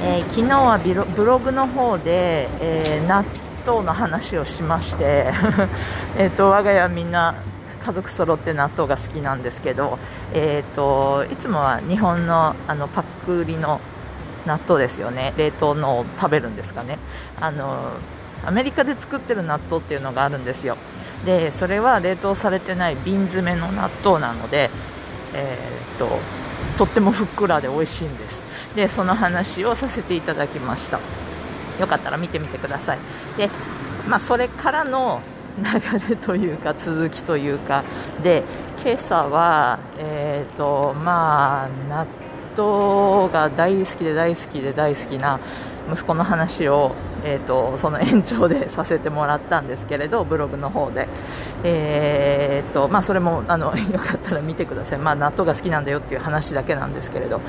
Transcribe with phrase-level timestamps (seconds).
[0.00, 3.24] えー昨日はブログの方で、えー納
[3.66, 5.30] 豆の話をしまして
[6.16, 7.34] えと我が家はみんな
[7.84, 9.98] 家族揃って納豆が好きなんですけど、
[10.32, 13.80] えー、といつもは日本のあのパック売りの
[14.46, 15.34] 納豆ですよね。
[15.36, 16.98] 冷凍のを食べるんですかね。
[17.38, 17.92] あの
[18.46, 20.76] アメリカで作ってる納豆っていうのがあるんですよ。
[21.26, 24.70] でそれは冷凍されてない瓶詰めの納豆なので、
[25.34, 26.18] えー、と
[26.78, 28.47] とってもふっくらで美味しいんです。
[28.74, 31.00] でその話をさせていただきました。
[31.80, 32.98] よかったら見てみてください。
[33.36, 33.48] で、
[34.08, 35.20] まあ、それからの
[35.58, 37.82] 流れというか続きというか
[38.22, 38.44] で
[38.82, 42.06] 今朝は、えーとまあ、納
[42.56, 45.40] 豆が大好きで大好きで大好きな
[45.90, 46.92] 息子の話を、
[47.24, 51.08] えー、とその延長でさせてもらったんですけれどブログの方で、
[51.64, 57.40] えーとまあ、それもあの よかったら見てください、まあ、納豆が好きなんだよっていう話だけなんですけれど、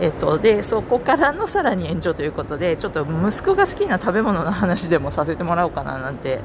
[0.00, 6.40] えー、とでそこからのさらに延長ということでちょっと息子が好きな食べ物の話でもさせてもらおうかななんて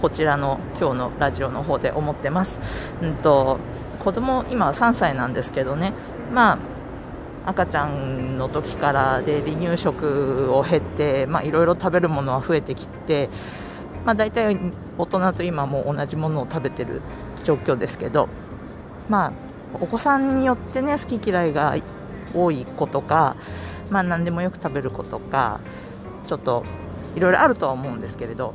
[0.00, 2.60] こちらの今日のラジオの方で思ってます。
[3.02, 3.58] うんと
[4.04, 5.94] 子供今3歳なんですけどね、
[6.32, 6.58] まあ、
[7.46, 13.28] 赤ちゃんの時からで離乳食を経て、いろいろ食べるものは増えてきて、
[14.04, 14.58] まあ、大体
[14.98, 17.02] 大人と今も同じものを食べてる
[17.42, 18.28] 状況ですけど、
[19.08, 19.32] まあ、
[19.80, 21.74] お子さんによってね好き嫌いが
[22.34, 23.36] 多い子とか、
[23.90, 25.60] まあ、何でもよく食べる子とか
[26.26, 26.64] ちょっと
[27.14, 28.54] いろいろあるとは思うんですけれど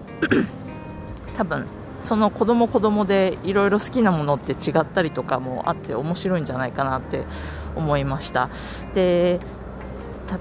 [1.37, 1.67] 多分
[2.01, 7.25] その子供子供でいろいろ好きなものって違ったりとかもあって面白いんじゃないかなって
[7.75, 8.49] 思いました。
[8.93, 9.39] で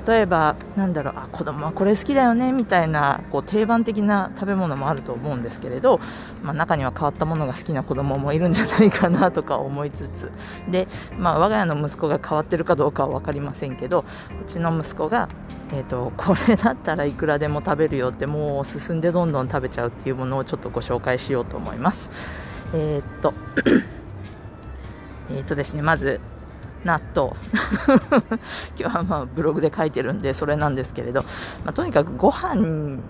[0.07, 5.99] 例えばなんだろうあ子供はこれ好きだよねみたいなこう定番的な食べ物もあると思うんですけれど、
[6.43, 10.31] まあ、中には変わったものが好きな子供もいるんじゃないかなとか思いつつ。
[10.71, 14.05] で、まあ、我が家の息子が変わってるかどうかは分かりませんけど
[14.47, 15.29] うちの息子が
[15.71, 22.11] えーと、これだったらいくらでも食べるよってもう進んでどんどん食べちゃうっていうものをちょっとご紹介しようと思います。
[22.73, 23.34] えっ、と
[25.31, 26.21] えっとですねまず
[26.84, 27.33] 納豆。
[28.79, 31.23] 今日はまあブログで書いてるんでそれなんですけれど、
[31.65, 33.00] まあ、とにかくご飯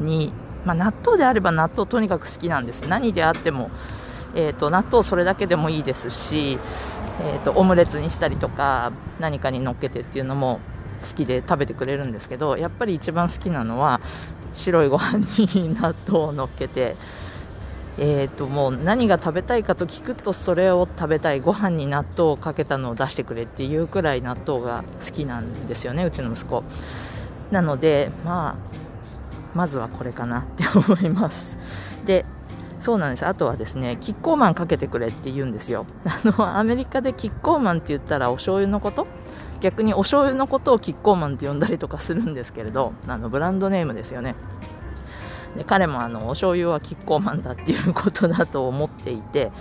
[0.00, 0.32] に、
[0.64, 2.82] まあ、納豆であれば納豆とにかく好きなんです。
[2.82, 3.70] 何であっても、
[4.34, 6.58] えーと、納豆それだけでもいいですし、
[7.20, 8.90] えーとオムレツにしたりとか
[9.20, 10.58] 何かに乗っけてっていうのも
[11.02, 14.00] 好きで食べてくれるんですけどやっぱり一番好きなのは
[14.52, 15.18] 白いご飯
[15.54, 16.96] に納豆を乗っけて、
[17.98, 26.64] えー、ともう何が食べたいかと聞くとそれを食べたいご飯に納豆をかけたのを出してくれっていうくらい納豆が好きなんですよねうちの息子。
[27.50, 28.82] なのでまあ
[29.54, 31.58] まずはこれかなって思います。
[32.06, 32.24] で
[32.80, 33.26] そうなんです。
[33.26, 35.86] あとはですねキッコーマンかけてくれって言うんですよ。
[36.04, 39.06] あのアメリカでキッコーマンって言ったらお醤油のこと？
[39.62, 44.34] 逆にお醤油のことをキッコーマンって呼んだりとかするんですけれどあのブランドネームですよね。
[45.56, 49.52] で彼もあのお醤油はキッコーマンだっていうことだと思っていて、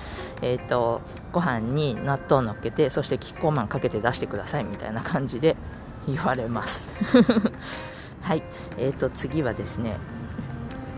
[0.42, 1.02] えーと、
[1.34, 5.58] ご飯に納豆乗っけてそしてキッコーマンかけて出してくださいみたいな感じで
[6.08, 6.92] 言われます。
[8.22, 8.44] はい。
[8.78, 9.98] えーと次はですね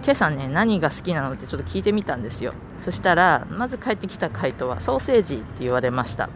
[0.03, 2.53] 今朝ね何が好きなのってちょっと聞いてみたんですよ。
[2.79, 6.29] そしたらまず返ってきた回答はソーセージって言われました。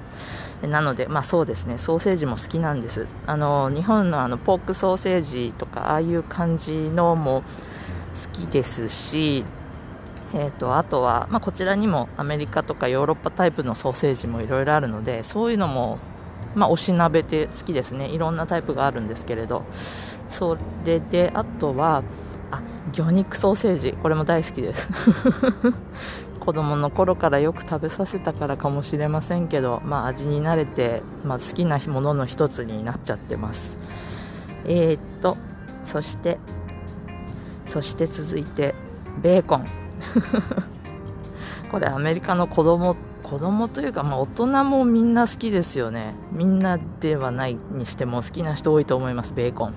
[0.61, 1.77] なのでまあそうですね。
[1.77, 3.07] ソーセージも好きなんです。
[3.25, 7.43] あの日本のあのポークソーセージとかああいう感じのも
[8.13, 9.43] 好きですし
[10.33, 15.99] えーと、あとは、まあ、こちらにもアメリカとかヨーロッパタイプのソーセージもいろいろあるのでそういうのも、
[16.53, 18.09] まあ、おしなべて好きですね。
[18.09, 19.63] いろんなタイプがあるんですけれど。
[20.29, 22.03] それであとは
[22.51, 22.61] あ
[22.93, 23.93] 魚肉ソーセージ。
[23.93, 24.89] これも大好きです。
[26.39, 33.75] 子供の頃からよく食べさせたからかもしれませんけど、まあ、味に慣れて、まあ、好きなものの一つになっちゃってます。
[34.65, 35.37] えー、っと
[35.83, 36.39] そして
[37.65, 38.75] そして続いて
[39.21, 39.65] ベーコン。
[41.69, 46.15] これアメリカの子供子供というか、まあ、大人もみんな好きですよね。
[46.31, 49.73] みんなではないにしても好きな人多いと思いますベーコン。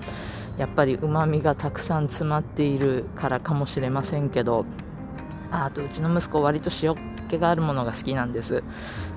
[0.60, 4.66] やっぱりうまみがたくさん詰まっているからかもしれませんけど
[5.50, 6.94] ああとうちの息子割と塩
[7.28, 8.62] 気があるものが好きなんです。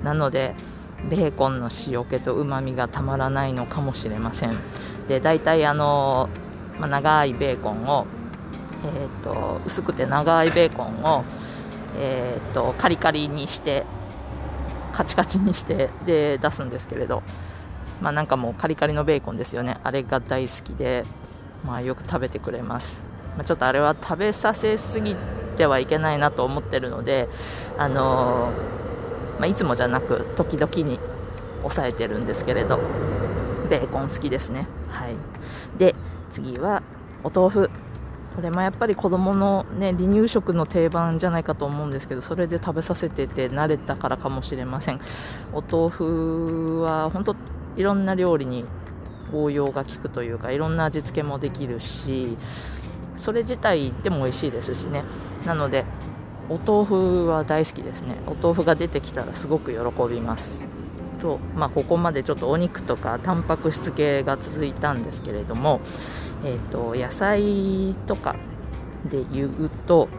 [0.06, 0.56] なので
[1.10, 4.58] ベーコンの塩気とうまみがたまらないのかもしれません。
[5.10, 6.30] で大体あの
[6.80, 8.08] まあ、長いベーコンを、
[8.86, 11.24] えーと、薄くて長いベーコンを、
[11.98, 13.84] えーと、カリカリにして
[14.92, 17.22] カチカチにしてで出すんですけれど、
[18.02, 19.78] まあ、なんかもうカリカリのベーコンですよね。
[19.84, 21.06] あれが大好きで、
[21.66, 23.02] まあ、よく食べてくれます、
[23.36, 25.16] まあ、ちょっとあれは食べさせすぎ
[25.58, 27.30] てはいけないなと思ってるので、
[27.78, 31.00] あのー、まあ、いつもじゃなく時々に
[31.62, 32.80] 抑えてるんですけれど
[33.70, 34.68] ベーコン好きですね。
[34.90, 35.16] はい。
[35.78, 35.96] で
[36.30, 36.84] 次は
[37.24, 37.70] お豆腐。
[38.36, 45.00] これもやっぱり子供のね離乳食の定番じゃないかと思うんですけどそれで食べさせてて慣れたからかもしれません。
[45.54, 47.36] お豆腐は本当
[47.78, 48.66] いろんな料理に
[49.34, 52.38] 応用が効くというかいろんな味付けもできるし
[53.16, 55.04] それ自体でも美味しいですしね。
[55.46, 55.86] なので
[56.50, 58.18] お豆腐は大好きですね。
[58.28, 59.80] お豆腐が出てきたらすごく喜
[60.14, 60.62] びます。
[61.22, 65.80] と、まあ、ここまでちょっとお肉とかタンパク質系が続いたんですけれども、
[66.44, 68.36] えーと、野菜とか
[69.10, 70.10] で言うと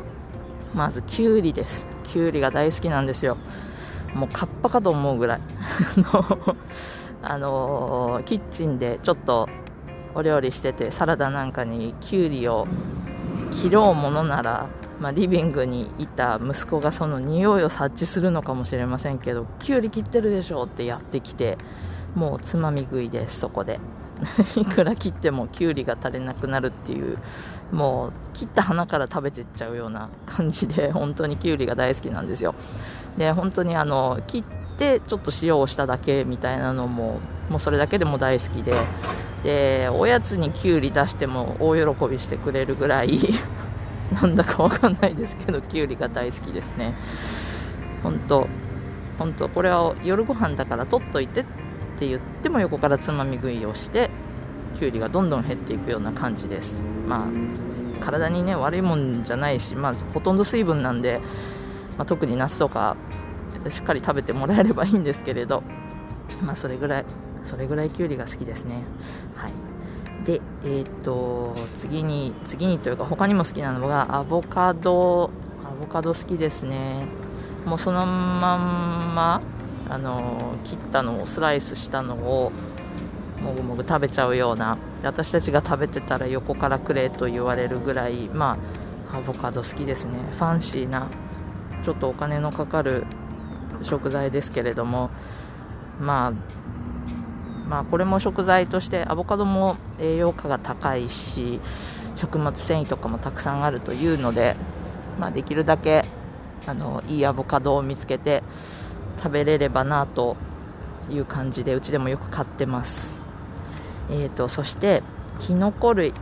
[0.75, 1.87] まずきゅうりです。
[2.05, 3.37] きゅうりが大好きなんですよ。
[4.15, 5.41] もうカッパかと思うぐらい。
[7.31, 9.49] あのー、キッチンでちょっと
[10.15, 12.67] お料理しててサラダなんかにきゅうりを
[13.51, 14.69] 切ろうものなら
[15.01, 21.59] まあ、リビングにいた息子がその匂いを察知するのかもしれませんけどきゅうり切ってるでしょってやってきて
[22.15, 23.81] もうつまみ食いですそこで。
[24.57, 27.19] いくら切ってもきゅうりが足りなくなるっていう
[27.73, 32.55] もう切った花から食べてっちゃうような感じで本当にきゅうりが大好きなんですよ。
[33.19, 38.75] で本当にあの切ってちょっと塩をしただけみたいなのももうそれだけでも大好きで。
[39.43, 43.21] でおやつにきゅうり出しても大喜びしてくれるぐらい
[44.11, 46.95] なんだかわかんないですけどきゅうりが大好きですね。
[48.03, 48.49] 本当
[49.19, 51.45] 本当これは夜ご飯だから取っといてっ
[51.99, 54.11] て言っても横からつまみ食いをして
[54.75, 56.81] きゅうりがどんどん減っていくような感じです。
[57.07, 57.65] まあ
[58.01, 61.21] 体にね悪いもんじゃないし、まあ、ほとんど水分なんで、
[61.97, 62.97] まあ、特に夏とか
[63.71, 65.63] しっかり食べてもらえればいいんですけれど、
[66.43, 67.05] まあ、それぐらい
[67.43, 68.77] それぐらいきゅうりが好きですね。
[69.35, 69.53] はい。
[70.25, 75.31] で、えー、っと次に次にというか他にも好きなのがアボカド。
[75.65, 77.07] アボカド好きですね。
[77.67, 79.41] もうそのまんま
[79.89, 82.53] あの切ったのをスライスしたのを
[83.43, 88.59] もぐもぐ食べちゃうような私たちが食べてたら横からくれと言われるぐらいま
[89.11, 90.19] あアボカド好きですね。
[90.33, 91.09] ファンシーな
[91.83, 93.07] ちょっとお金のかかる
[93.83, 95.11] 食材ですけれども
[96.01, 96.33] まあ
[97.69, 101.61] まあ、これも食材としてアボカドも栄養価が高いし
[102.15, 104.55] 食物繊維とかもたくさんあるというので、
[105.19, 106.05] まあ、できるだけ
[106.67, 108.43] あのいいアボカドを見つけて
[109.17, 110.37] 食べれればなと
[111.11, 113.21] いう感じでうちでもよく買ってます、
[114.11, 115.03] えーと、そして
[115.41, 116.13] きのこ類。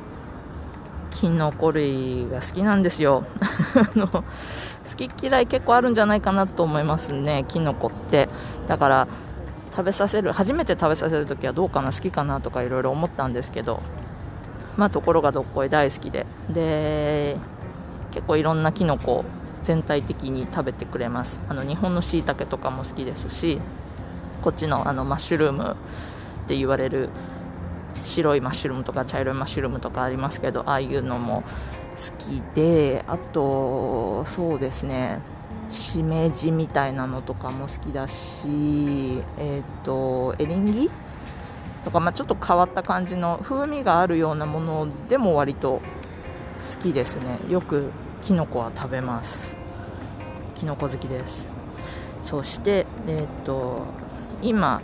[1.11, 3.25] きのこ類が好きなんですよ。
[3.77, 4.25] あの
[4.89, 8.29] 好き嫌い結構あるんじゃないかなと思いますねきのこって。
[8.67, 9.09] だから
[9.71, 13.81] 食べさせる初めて食べさせる時はどうかな好きかなとかいろいろ思ったんですけど
[14.77, 16.27] まあところがどっこい大好きで。
[16.51, 17.37] で
[18.11, 19.25] 結構いろんなきのこ
[19.65, 21.41] 全体的に食べてくれます。
[21.49, 23.59] あの日本のしいたけとかも好きですし
[24.43, 25.77] こっちのあのマッシュルーム
[26.45, 27.09] って言われる
[28.03, 31.45] 白いマッシュルームとか茶色いマッシュルームとかありますけどああいうのも
[31.93, 35.21] 好きであとそうですね
[35.73, 40.91] しめじみたいなのとかも好きだし、えっ、ー、と、エリンギ
[41.85, 45.81] とか、まあ、ちょっと変わった感じの風味があるようなものでも割と
[46.75, 47.39] 好きですね。
[47.49, 49.57] よくきのこは食べます。
[50.55, 51.53] きのこ好きです。
[52.23, 53.87] そして、えっ、ー、と、
[54.43, 54.83] 今、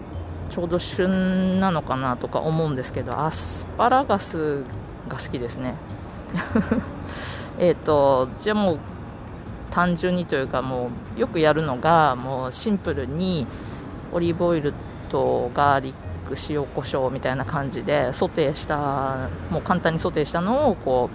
[0.49, 4.65] ちょうど旬なのかなとか思うんですけど、アスパラガス
[5.07, 5.75] が好きですね。
[7.59, 8.79] えっと、じゃあもう
[9.71, 13.47] 単純にというかもうよくやるのがもうシンプルに
[14.12, 14.73] オリーブオイル
[15.09, 15.95] とガーリッ
[16.27, 21.11] ク塩コショウみたいな感じでソテーしたもう簡単にソテーしたのをこ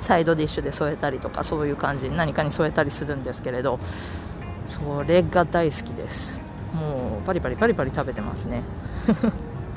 [0.00, 3.78] うサイドディッシュで添えたりとかそういう感じに何かに添えたりするんですけれど
[4.66, 6.40] それが大好きです。
[6.72, 8.62] もうパリパリパリパリ食べてますね。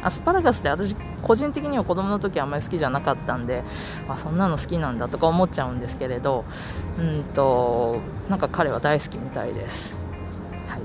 [0.05, 3.63] アスパラガスって私個人的には子供の時あんまり好きじゃなかったんで
[4.07, 6.45] あそんなの好きなんだとか思っちゃうんですけれど
[6.99, 9.97] うんとなんか彼は大好きみたいです。
[10.67, 10.81] はい。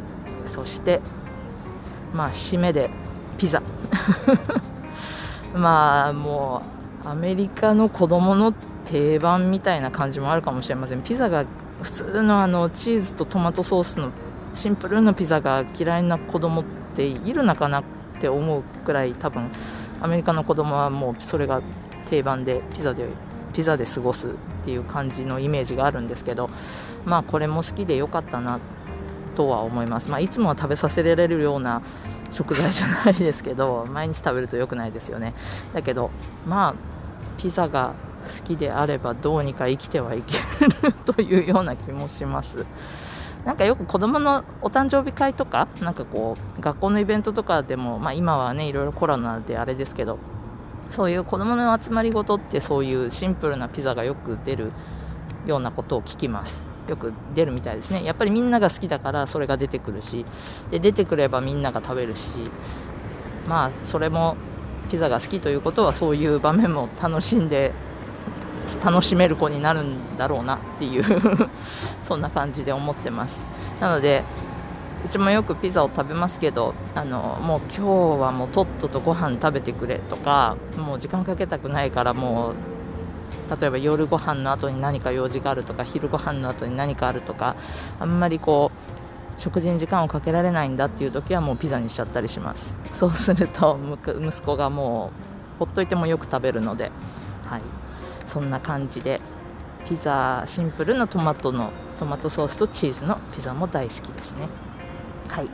[0.46, 1.02] そして
[2.14, 2.90] まあ締めで
[3.36, 3.62] ピザ。
[5.54, 6.62] まあも
[7.04, 8.54] うアメリカの子供の
[8.86, 11.02] 定番みたいな感じもあるかもしれません。
[11.02, 11.44] ピザが
[11.82, 14.12] 普通のあのチーズとトマトソースの
[14.54, 19.50] シンプルなピザが嫌いな子供っているのかなかって思うくらい多分
[20.02, 21.62] アメリカの子供はもうそれが
[22.04, 23.08] 定番でピザで
[23.54, 26.50] ピザで過ごすっていう感じのイメージがあるんですけど
[27.06, 28.60] まあこれも好きでよかったな
[29.34, 31.82] とは思います、まあ、いつもは食べさせられるような
[32.30, 35.34] 食材じゃないですけど 毎日食べると良くないですよね。
[35.72, 36.10] だけど
[36.46, 36.74] まあ
[37.38, 37.94] ピザが
[38.38, 40.36] 好きであればどうにか生きてはいけ
[40.86, 42.66] る というような気もします。
[43.44, 50.18] なんかよく子供のお誕生日会とかなんかこう学校のイベントとかでも、まあ、今はねいろいろコロナであれですけど
[50.90, 54.72] そういう子供の集まりごとってそういうシンプルなピザがよく出る
[55.46, 56.66] ようなことを聞きます。
[56.88, 58.04] よく出るみたいですね。
[58.04, 60.24] やっぱりみんなが好きだからそれが出てくるし
[60.72, 62.32] で出てくればみんなが食べるし
[63.48, 64.36] まあそれも
[64.90, 67.72] ピザが好きということはそういう場面も楽しんで
[68.84, 71.04] 楽しめる子になるんだろうなっていう
[72.10, 73.46] そんな感じで思ってます。
[73.78, 74.24] なので
[75.06, 82.54] うちもよくピザを食べますけどあのもう今日はもうとっととご飯食べてくれとかもう時間かけたくないからもう
[83.60, 87.54] 例えば夜ご飯の後に何か用事があるとか昼ご飯の後に何かあるとか
[88.00, 92.76] あんまりこう食事に時間をかけられないんだっていう時はもうピザにしちゃったりします。
[92.92, 95.12] そうすると息子がも
[95.56, 96.90] うほっといてもよく食べるので、
[97.46, 97.62] はい、
[98.26, 99.20] そんな感じで
[99.90, 104.48] ピザシンプルなトマトのトマトソースとチーズのピザも大好きですね。
[105.26, 105.48] はい、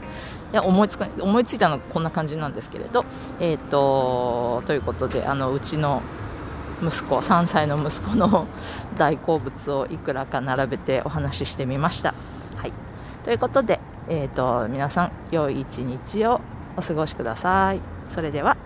[0.52, 3.06] で思いつか思いついたのがこんな感じなんですけれど、
[3.40, 6.02] えーと、ということであのうちの
[6.82, 8.46] 息子3歳の息子の
[8.98, 12.12] 大好物をいくらか並べてお話ししてみました。
[12.56, 12.72] はい、
[13.24, 16.42] ということで、えーと皆さん良い一日を
[16.76, 17.80] お過ごしください。
[18.10, 18.65] それでは。